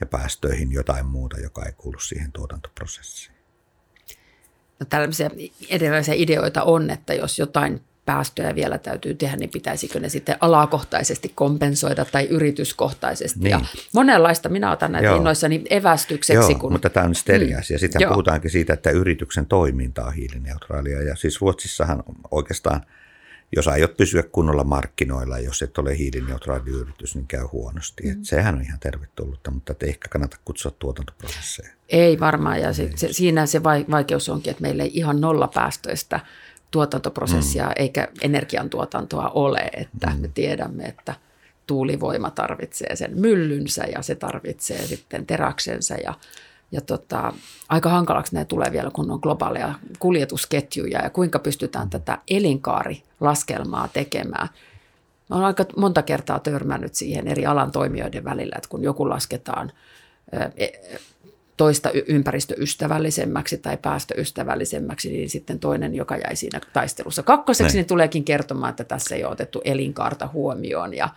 [0.00, 3.34] ja päästöihin jotain muuta, joka ei kuulu siihen tuotantoprosessiin.
[4.80, 5.30] No tällaisia
[5.68, 11.32] edellisiä ideoita on, että jos jotain päästöjä vielä täytyy tehdä, niin pitäisikö ne sitten alakohtaisesti
[11.34, 13.40] kompensoida tai yrityskohtaisesti.
[13.40, 13.50] Niin.
[13.50, 13.60] Ja
[13.94, 15.16] monenlaista minä otan näitä Joo.
[15.16, 16.52] innoissani evästykseksi.
[16.52, 16.72] Joo, kun...
[16.72, 17.58] mutta tämä on sitten eri mm.
[17.58, 17.78] asia.
[17.78, 18.10] Sitten Joo.
[18.10, 21.02] puhutaankin siitä, että yrityksen toiminta on hiilineutraalia.
[21.02, 22.80] Ja siis Ruotsissahan oikeastaan,
[23.56, 28.02] jos aiot pysyä kunnolla markkinoilla, jos et ole hiilineutraali yritys, niin käy huonosti.
[28.02, 28.12] Mm.
[28.12, 31.68] Et sehän on ihan tervetullutta, mutta ei ehkä kannata kutsua tuotantoprosesseja.
[31.88, 36.20] Ei varmaan, ja se, se, siinä se vaikeus onkin, että meillä ei ihan nollapäästöistä–
[36.72, 37.72] tuotantoprosessia mm.
[37.76, 40.20] eikä energiantuotantoa ole, että mm.
[40.20, 41.14] me tiedämme, että
[41.66, 46.14] tuulivoima tarvitsee sen myllynsä ja se tarvitsee sitten teräksensä ja,
[46.72, 47.32] ja tota,
[47.68, 51.90] aika hankalaksi ne tulee vielä, kun on globaaleja kuljetusketjuja ja kuinka pystytään mm.
[51.90, 54.48] tätä elinkaarilaskelmaa tekemään.
[55.30, 59.72] Mä olen aika monta kertaa törmännyt siihen eri alan toimijoiden välillä, että kun joku lasketaan
[60.32, 60.66] e,
[61.56, 68.70] toista ympäristöystävällisemmäksi tai päästöystävällisemmäksi, niin sitten toinen, joka jäi siinä taistelussa kakkoseksi, niin tuleekin kertomaan,
[68.70, 70.94] että tässä ei ole otettu elinkaarta huomioon.
[70.94, 71.08] Ja,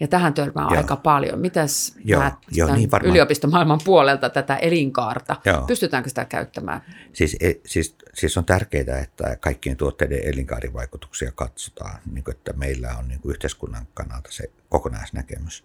[0.00, 0.76] ja tähän törmää Joo.
[0.76, 1.38] aika paljon.
[1.38, 5.36] Mitäs Joo, jo, niin yliopistomaailman puolelta tätä elinkaarta?
[5.44, 5.62] Joo.
[5.66, 6.80] Pystytäänkö sitä käyttämään?
[7.12, 12.96] Siis, e, siis, siis on tärkeää, että kaikkien tuotteiden elinkaarivaikutuksia katsotaan, niin kuin, että meillä
[12.98, 15.64] on niin kuin yhteiskunnan kannalta se kokonaisnäkemys.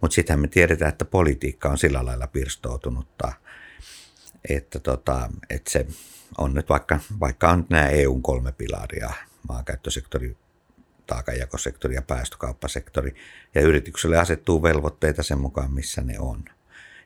[0.00, 3.32] Mutta sitten me tiedetään, että politiikka on sillä lailla pirstoutunutta–
[4.48, 5.86] että, tota, että se
[6.38, 9.10] on nyt vaikka, vaikka on nämä EUn kolme pilaria,
[9.48, 10.36] maankäyttösektori,
[11.06, 13.14] taakanjakosektori ja päästökauppasektori,
[13.54, 16.44] ja yritykselle asettuu velvoitteita sen mukaan, missä ne on.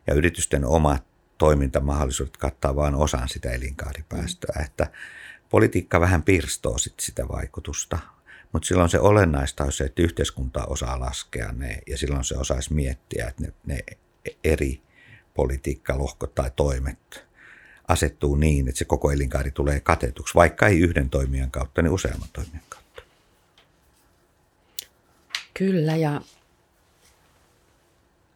[0.07, 1.05] Ja yritysten omat
[1.39, 4.65] toimintamahdollisuudet kattaa vain osan sitä elinkaaripäästöä, mm.
[4.65, 4.91] että
[5.51, 7.99] politiikka vähän pirstoo sit sitä vaikutusta.
[8.53, 12.75] Mutta silloin se olennaista on se, että yhteiskunta osaa laskea ne ja silloin se osaisi
[12.75, 13.79] miettiä, että ne, ne
[14.45, 14.83] eri
[15.35, 17.28] politiikkalohkot tai toimet
[17.89, 22.29] asettuu niin, että se koko elinkaari tulee katetuksi, vaikka ei yhden toimijan kautta, niin useamman
[22.33, 23.03] toimijan kautta.
[25.55, 26.21] Kyllä ja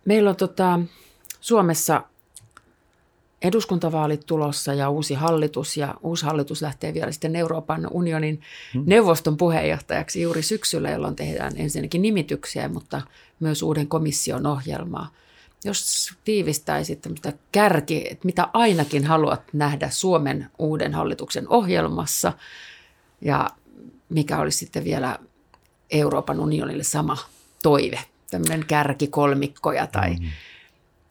[0.05, 0.81] meillä on tota,
[1.41, 2.03] Suomessa
[3.43, 8.41] eduskuntavaalit tulossa ja uusi hallitus ja uusi hallitus lähtee vielä sitten Euroopan unionin
[8.75, 8.83] hmm.
[8.87, 13.03] neuvoston puheenjohtajaksi juuri syksyllä, jolloin tehdään ensinnäkin nimityksiä, mutta
[13.41, 15.11] myös uuden komission ohjelmaa.
[15.65, 22.33] Jos tiivistäisit tämmöistä kärki, että mitä ainakin haluat nähdä Suomen uuden hallituksen ohjelmassa
[23.21, 23.51] ja
[24.09, 25.19] mikä olisi sitten vielä
[25.91, 27.17] Euroopan unionille sama
[27.63, 30.31] toive, tämmöinen kärkikolmikkoja tai mm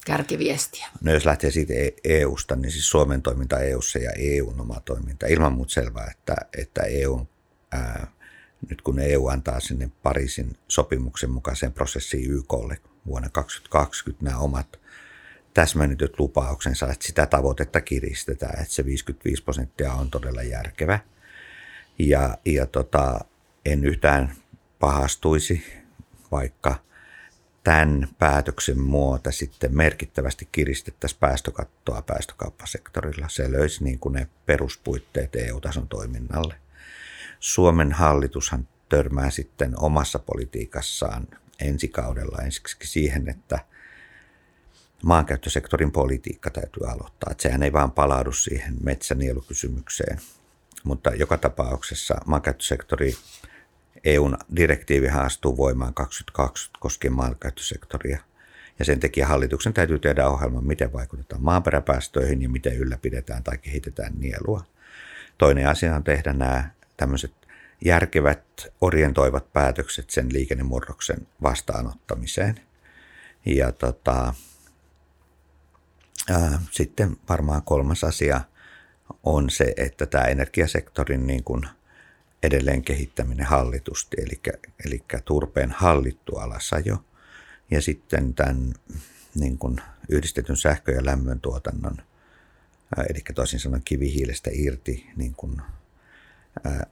[0.06, 0.88] kärkiviestiä?
[1.02, 5.28] No jos lähtee siitä EUsta, niin siis Suomen toiminta EUssa ja EUn oma toiminta.
[5.28, 7.28] Ilman muuta selvää, että, että EU,
[7.72, 8.08] ää,
[8.70, 14.80] nyt kun EU antaa sinne Pariisin sopimuksen mukaiseen prosessiin YKlle vuonna 2020 nämä omat
[15.54, 21.00] täsmennetyt lupauksensa, että sitä tavoitetta kiristetään, että se 55 prosenttia on todella järkevä.
[22.00, 23.20] Ja, ja tota,
[23.66, 24.36] en yhtään
[24.80, 25.64] pahastuisi,
[26.32, 26.76] vaikka–
[27.64, 33.30] tämän päätöksen muuta sitten merkittävästi kiristettäisiin päästökattoa päästökauppasektorilla.
[33.30, 36.56] Se löisi niin kuin ne peruspuitteet EU-tason toiminnalle.
[37.40, 41.28] Suomen hallitushan törmää sitten omassa politiikassaan
[41.62, 43.60] ensi kaudella ensiksi siihen, että
[45.04, 47.32] maankäyttösektorin politiikka täytyy aloittaa.
[47.32, 50.19] Että sehän ei vaan palaudu siihen metsänielukysymykseen,
[50.84, 53.13] mutta joka tapauksessa maankäyttösektori
[54.04, 58.19] EUn direktiivi haastuu voimaan 2020 koskien maankäyttösektoria.
[58.80, 64.13] Ja sen takia hallituksen täytyy tehdä ohjelma, miten vaikutetaan maaperäpäästöihin ja miten ylläpidetään tai kehitetään
[64.19, 64.63] nielua.
[65.38, 67.32] Toinen asia on tehdä nämä tämmöiset
[67.86, 68.44] järkevät,
[68.82, 72.60] orientoivat päätökset sen liikennemurroksen vastaanottamiseen.
[73.46, 74.34] Ja tota,
[76.30, 78.41] ää, sitten varmaan kolmas asia
[79.24, 81.67] on se, että tämä energiasektorin niin kuin–
[82.44, 87.04] edelleen kehittäminen hallitusti, eli, eli turpeen hallittu alasajo
[87.72, 88.74] ja sitten tämän
[89.36, 91.98] niin kuin yhdistetyn sähkö- ja lämmön tuotannon,
[93.10, 95.62] eli toisin sanoen kivihiilestä irti niin kuin,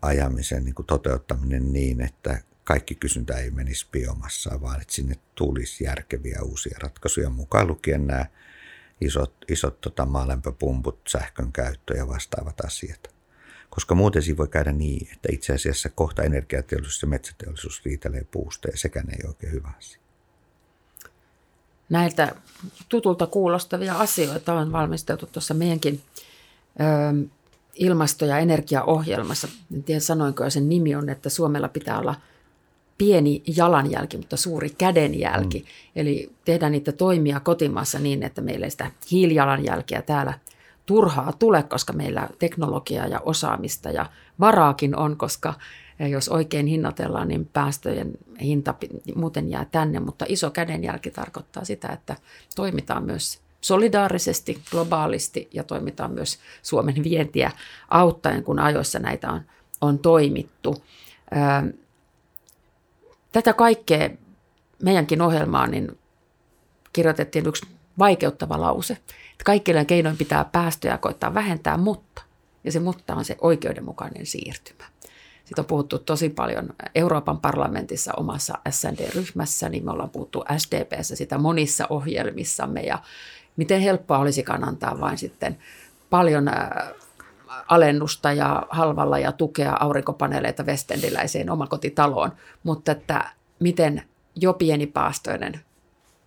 [0.01, 5.83] ajamisen niin kuin toteuttaminen niin, että kaikki kysyntä ei menisi biomassaan, vaan että sinne tulisi
[5.83, 8.25] järkeviä uusia ratkaisuja, mukaan lukien nämä
[9.01, 13.19] isot, isot tota, maalämpöpumput, sähkön käyttö ja vastaavat asiat
[13.69, 18.67] koska muuten siinä voi käydä niin, että itse asiassa kohta energiateollisuus ja metsäteollisuus riitelee puusta
[18.67, 19.99] ja sekään ei oikein hyvä asia.
[21.89, 22.35] Näiltä
[22.89, 26.01] tutulta kuulostavia asioita on valmisteltu tuossa meidänkin
[27.79, 29.47] ilmasto- ja energiaohjelmassa.
[29.75, 32.15] En tiedä sanoinko jo sen nimi on, että Suomella pitää olla
[32.97, 35.59] pieni jalanjälki, mutta suuri kädenjälki.
[35.59, 35.65] Mm.
[35.95, 40.33] Eli tehdään niitä toimia kotimaassa niin, että meillä ei sitä hiilijalanjälkeä täällä–
[40.89, 44.05] turhaa tule, koska meillä teknologiaa ja osaamista ja
[44.39, 45.53] varaakin on, koska
[46.09, 48.11] jos oikein hinnoitellaan, niin päästöjen
[48.41, 48.75] hinta
[49.15, 52.15] muuten jää tänne, mutta iso kädenjälki tarkoittaa sitä, että
[52.55, 57.51] toimitaan myös solidaarisesti, globaalisti ja toimitaan myös Suomen vientiä
[57.89, 59.41] auttaen, kun ajoissa näitä on,
[59.81, 60.83] on toimittu.
[63.31, 64.09] Tätä kaikkea
[64.83, 65.97] meidänkin ohjelmaan niin
[66.93, 67.65] kirjoitettiin yksi
[67.99, 68.97] vaikeuttava lause–
[69.43, 72.21] kaikilla keinoin pitää päästöjä koittaa vähentää, mutta,
[72.63, 74.83] ja se mutta on se oikeudenmukainen siirtymä.
[75.45, 81.37] Siitä on puhuttu tosi paljon Euroopan parlamentissa omassa SND-ryhmässä, niin me ollaan puhuttu SDPssä sitä
[81.37, 82.99] monissa ohjelmissamme ja
[83.59, 85.57] miten helppoa olisikaan antaa vain sitten
[86.09, 86.51] paljon
[87.67, 92.31] alennusta ja halvalla ja tukea aurinkopaneeleita Westendiläiseen omakotitaloon,
[92.63, 93.25] mutta että
[93.59, 94.03] miten
[94.35, 95.59] jo pienipaastoinen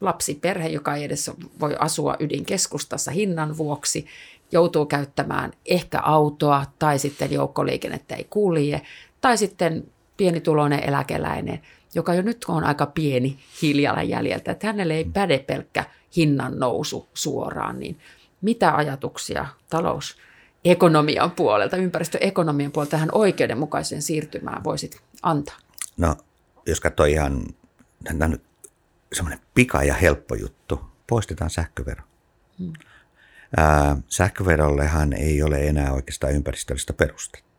[0.00, 4.06] lapsiperhe, joka ei edes voi asua ydinkeskustassa hinnan vuoksi,
[4.52, 8.82] joutuu käyttämään ehkä autoa tai sitten joukkoliikennettä ei kulje,
[9.20, 9.84] tai sitten
[10.16, 11.60] pienituloinen eläkeläinen,
[11.94, 15.84] joka jo nyt on aika pieni hiilijalanjäljeltä, että hänelle ei päde pelkkä
[16.16, 17.98] hinnan nousu suoraan, niin
[18.40, 25.56] mitä ajatuksia talousekonomian puolelta, ympäristöekonomian puolelta tähän oikeudenmukaiseen siirtymään voisit antaa?
[25.96, 26.16] No,
[26.66, 27.44] jos katsoo ihan
[29.12, 30.80] semmoinen pika ja helppo juttu.
[31.06, 32.02] Poistetaan sähkövero.
[32.58, 32.72] Hmm.
[33.56, 37.51] Ää, sähköverollehan ei ole enää oikeastaan ympäristöllistä perustetta.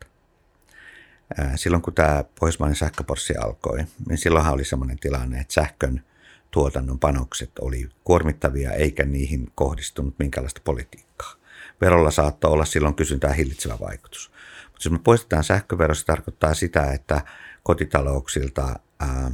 [1.55, 6.03] Silloin kun tämä pohjoismainen sähköporssi alkoi, niin silloinhan oli semmoinen tilanne, että sähkön
[6.51, 11.33] tuotannon panokset oli kuormittavia eikä niihin kohdistunut minkäänlaista politiikkaa.
[11.81, 14.31] Verolla saattoi olla silloin kysyntää hillitsevä vaikutus.
[14.63, 17.21] Mutta jos me poistetaan sähkövero, se tarkoittaa sitä, että
[17.63, 19.31] kotitalouksilta ää,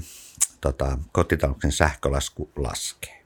[0.62, 3.23] tota, kotitalouksen sähkölasku laskee.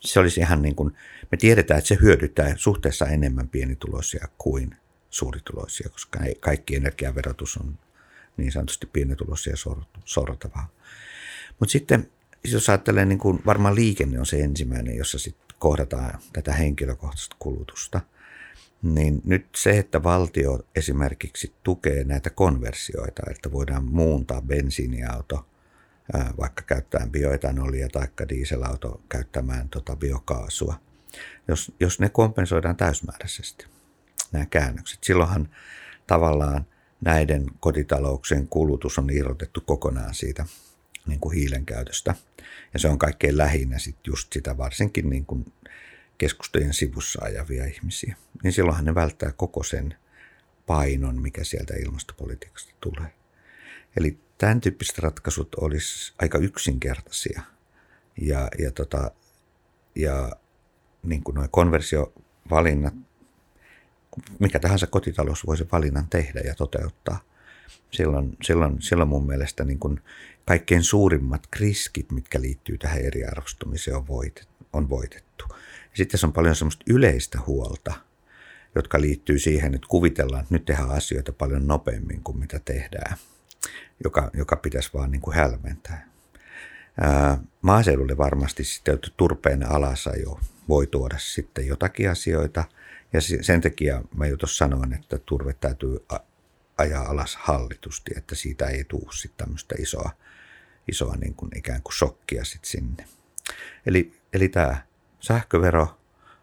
[0.00, 0.96] Se olisi ihan niin kuin,
[1.30, 4.76] me tiedetään, että se hyödyttää suhteessa enemmän pienituloisia kuin
[5.10, 7.78] suurituloisia, koska kaikki energiaverotus on
[8.36, 9.54] niin sanotusti pienituloisia
[10.04, 10.68] sortavaa.
[11.60, 12.10] Mutta sitten
[12.44, 18.00] jos ajattelee, niin kuin varmaan liikenne on se ensimmäinen, jossa sitten kohdataan tätä henkilökohtaista kulutusta,
[18.82, 25.46] niin nyt se, että valtio esimerkiksi tukee näitä konversioita, että voidaan muuntaa bensiiniauto
[26.38, 30.80] vaikka käyttämään bioetanolia tai dieselauto käyttämään tota biokaasua,
[31.48, 33.66] jos, jos ne kompensoidaan täysmääräisesti,
[34.32, 35.48] nämä käännökset, silloinhan
[36.06, 36.66] tavallaan
[37.00, 40.46] näiden kotitalouksien kulutus on irrotettu kokonaan siitä
[41.06, 42.14] niin kuin hiilen käytöstä.
[42.72, 45.52] Ja se on kaikkein lähinnä sit just sitä varsinkin niin kuin
[46.18, 48.16] keskustojen sivussa ajavia ihmisiä.
[48.42, 49.94] Niin silloinhan ne välttää koko sen
[50.66, 53.12] painon, mikä sieltä ilmastopolitiikasta tulee.
[53.96, 57.42] Eli tämän tyyppiset ratkaisut olisi aika yksinkertaisia.
[58.20, 59.10] Ja, ja, tota,
[59.94, 60.32] ja
[61.02, 62.94] niin kuin nuo konversiovalinnat,
[64.38, 67.20] mikä tahansa kotitalous voisi valinnan tehdä ja toteuttaa.
[67.90, 70.00] Silloin, silloin, silloin mun mielestä niin kuin
[70.44, 75.44] kaikkein suurimmat riskit, mitkä liittyy tähän eriarvostumiseen, on, voitet, on voitettu.
[75.94, 77.94] Sitten tässä on paljon semmoista yleistä huolta,
[78.74, 83.16] jotka liittyy siihen, että kuvitellaan, että nyt tehdään asioita paljon nopeammin kuin mitä tehdään,
[84.04, 86.08] joka, joka pitäisi vaan niin kuin hälventää.
[87.00, 92.64] Ää, maaseudulle varmasti sitten turpeen alasajo voi tuoda sitten jotakin asioita,
[93.12, 95.98] ja sen takia mä jo tuossa sanoin, että turve täytyy
[96.78, 100.10] ajaa alas hallitusti, että siitä ei tule sitten tämmöistä isoa
[100.88, 103.04] isoa niin kuin ikään kuin shokkia sitten sinne.
[103.86, 104.76] Eli, eli tämä
[105.20, 105.98] sähkövero,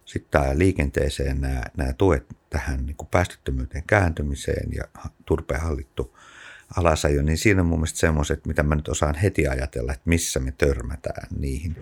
[0.05, 4.83] sitten tämä liikenteeseen nämä, nämä tuet tähän niin kuin päästöttömyyteen kääntymiseen ja
[5.25, 6.17] turpeen hallittu
[6.77, 10.39] alasajo, niin siinä on mun mielestä semmoiset, mitä mä nyt osaan heti ajatella, että missä
[10.39, 11.75] me törmätään niihin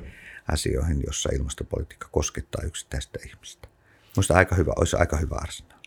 [0.51, 3.67] asioihin, jossa ilmastopolitiikka koskettaa yksittäistä ihmistä.
[4.15, 5.81] Minusta aika hyvä, olisi aika hyvä arsenaali.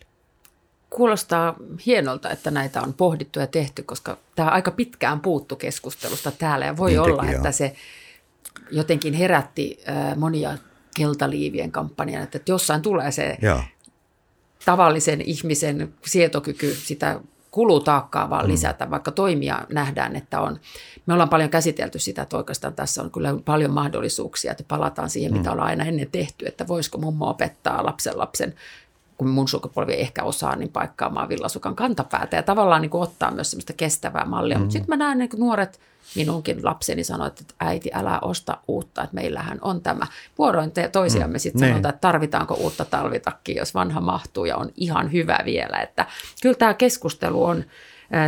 [0.89, 6.65] Kuulostaa hienolta, että näitä on pohdittu ja tehty, koska tämä aika pitkään puuttu keskustelusta täällä
[6.65, 7.75] ja voi niin olla, että se
[8.71, 9.79] jotenkin herätti
[10.15, 10.57] monia
[10.97, 13.61] keltaliivien kampanjan, että jossain tulee se joo.
[14.65, 17.19] tavallisen ihmisen sietokyky sitä
[17.55, 18.51] kulutaakkaa vaan mm.
[18.51, 20.59] lisätä, vaikka toimia nähdään, että on.
[21.05, 25.31] Me ollaan paljon käsitelty sitä, että oikeastaan tässä on kyllä paljon mahdollisuuksia, että palataan siihen,
[25.31, 25.37] mm.
[25.37, 28.53] mitä ollaan aina ennen tehty, että voisiko mummo opettaa lapsen lapsen
[29.17, 33.31] kun mun sukupolvi ei ehkä osaa, niin paikkaamaan villasukan kantapäätä ja tavallaan niin kuin ottaa
[33.31, 34.57] myös semmoista kestävää mallia.
[34.57, 34.61] Mm.
[34.61, 35.79] Mutta sitten mä näen niin nuoret,
[36.15, 40.07] minunkin lapseni sanoi, että äiti, älä osta uutta, että meillähän on tämä.
[40.37, 41.39] Vuoroin te toisiamme mm.
[41.39, 41.71] sitten niin.
[41.71, 45.77] sanotaan, että tarvitaanko uutta talvitakkia, jos vanha mahtuu ja on ihan hyvä vielä.
[45.77, 46.05] Että
[46.41, 47.63] kyllä tämä keskustelu on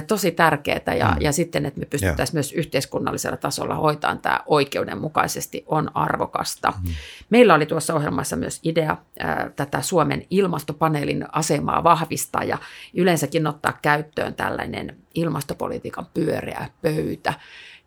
[0.07, 1.21] tosi tärkeää ja, mm.
[1.21, 6.73] ja sitten, että me pystyttäisiin myös yhteiskunnallisella tasolla hoitamaan tämä oikeudenmukaisesti on arvokasta.
[6.83, 6.93] Mm.
[7.29, 12.57] Meillä oli tuossa ohjelmassa myös idea ää, tätä Suomen ilmastopaneelin asemaa vahvistaa ja
[12.93, 17.33] yleensäkin ottaa käyttöön tällainen ilmastopolitiikan pyöreä pöytä.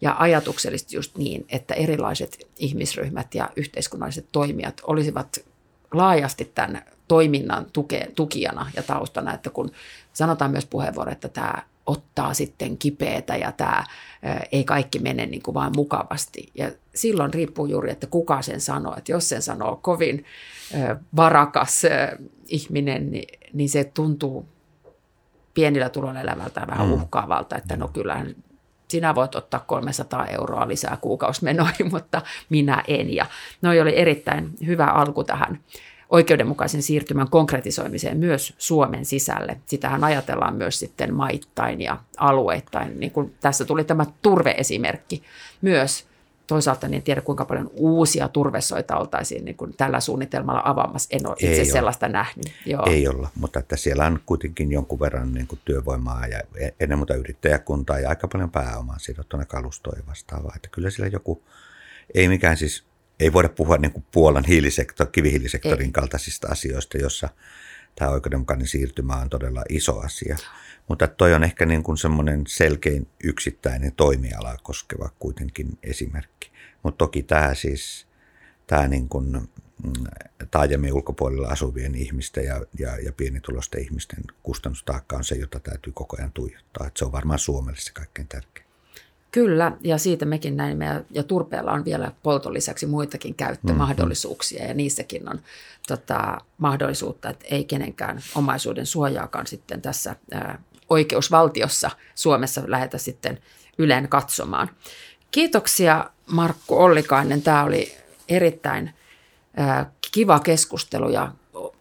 [0.00, 5.38] Ja ajatuksellisesti just niin, että erilaiset ihmisryhmät ja yhteiskunnalliset toimijat olisivat
[5.92, 9.70] laajasti tämän toiminnan tuke, tukijana ja taustana, että kun
[10.12, 11.54] sanotaan myös puheenvuoro, että tämä
[11.90, 13.84] ottaa sitten kipeätä ja tämä
[14.52, 16.50] ei kaikki mene niin kuin vaan mukavasti.
[16.54, 18.94] Ja silloin riippuu juuri, että kuka sen sanoo.
[18.96, 20.24] Että jos sen sanoo kovin
[21.16, 21.82] varakas
[22.48, 24.48] ihminen, niin, niin se tuntuu
[25.54, 26.92] pienillä tuloilla elävältä vähän mm.
[26.92, 28.34] uhkaavalta, että no kyllähän
[28.88, 33.14] sinä voit ottaa 300 euroa lisää kuukausmenoihin, mutta minä en.
[33.14, 33.26] Ja
[33.62, 35.60] noi oli erittäin hyvä alku tähän
[36.10, 39.60] oikeudenmukaisen siirtymän konkretisoimiseen myös Suomen sisälle.
[39.66, 43.00] Sitähän ajatellaan myös sitten maittain ja alueittain.
[43.00, 45.22] Niin kuin tässä tuli tämä turveesimerkki
[45.62, 46.10] myös.
[46.46, 51.08] Toisaalta en tiedä, kuinka paljon uusia turvesoita oltaisiin niin kuin tällä suunnitelmalla avaamassa.
[51.12, 52.12] En ole itse Ei sellaista ole.
[52.12, 52.52] nähnyt.
[52.66, 52.82] Joo.
[52.86, 56.40] Ei olla, mutta että siellä on kuitenkin jonkun verran niin kuin työvoimaa ja
[56.80, 60.52] ennen muuta yrittäjäkuntaa ja aika paljon pääomaa sidottuna kalustoon ja vastaavaa.
[60.56, 61.42] Että kyllä siellä joku,
[62.14, 62.84] ei mikään siis
[63.20, 65.92] ei voida puhua niin kuin Puolan hiilisektor, kivihiilisektorin ei.
[65.92, 67.28] kaltaisista asioista, jossa
[67.94, 70.36] tämä oikeudenmukainen siirtymä on todella iso asia.
[70.88, 76.50] Mutta toi on ehkä niin kuin semmoinen selkein yksittäinen toimiala koskeva kuitenkin esimerkki.
[76.82, 78.06] Mutta toki tämä siis,
[78.66, 80.04] tämä niin kuin mm,
[80.50, 86.16] taajamien ulkopuolella asuvien ihmisten ja, ja, ja pienitulosten ihmisten kustannustaakka on se, jota täytyy koko
[86.18, 86.86] ajan tuijottaa.
[86.86, 88.59] Että se on varmaan Suomelle se kaikkein tärkein.
[89.30, 95.28] Kyllä, ja siitä mekin näimme, ja turpeella on vielä polton lisäksi muitakin käyttömahdollisuuksia, ja niissäkin
[95.28, 95.40] on
[95.88, 103.38] tota, mahdollisuutta, että ei kenenkään omaisuuden suojaakaan sitten tässä ää, oikeusvaltiossa Suomessa lähetä sitten
[103.78, 104.70] Ylen katsomaan.
[105.30, 107.42] Kiitoksia Markku Ollikainen.
[107.42, 107.96] Tämä oli
[108.28, 108.94] erittäin
[110.12, 111.32] kiva keskustelu ja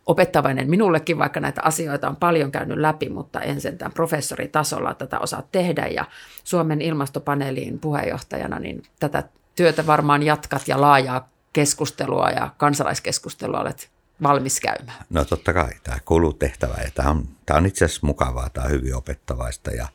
[0.10, 5.44] opettavainen minullekin, vaikka näitä asioita on paljon käynyt läpi, mutta en sentään professoritasolla tätä osaa
[5.52, 5.88] tehdä.
[5.88, 6.06] Ja
[6.44, 9.24] Suomen ilmastopaneelin puheenjohtajana niin tätä
[9.56, 13.90] työtä varmaan jatkat ja laajaa keskustelua ja kansalaiskeskustelua olet
[14.24, 15.06] valmis käymään.
[15.10, 18.66] No totta kai, tämä kuuluu tehtävään ja tämä on, tämä on itse asiassa mukavaa, tämä
[18.66, 19.88] on hyvin opettavaista ja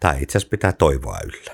[0.00, 1.52] tämä itse asiassa pitää toivoa yllä.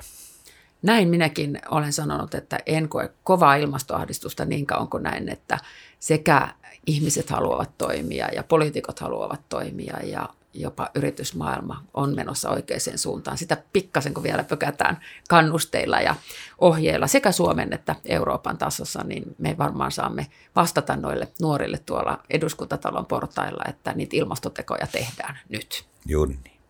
[0.81, 5.57] Näin minäkin olen sanonut, että en koe kovaa ilmastoahdistusta niin kauan kuin näin, että
[5.99, 6.53] sekä
[6.85, 13.37] ihmiset haluavat toimia ja poliitikot haluavat toimia ja jopa yritysmaailma on menossa oikeaan suuntaan.
[13.37, 16.15] Sitä pikkasen kun vielä pökätään kannusteilla ja
[16.59, 23.05] ohjeilla sekä Suomen että Euroopan tasossa, niin me varmaan saamme vastata noille nuorille tuolla eduskuntatalon
[23.05, 25.85] portailla, että niitä ilmastotekoja tehdään nyt.
[26.05, 26.61] Juuri niin.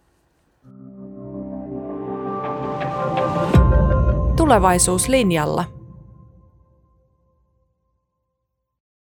[4.37, 5.80] Tulevaisuuslinjalla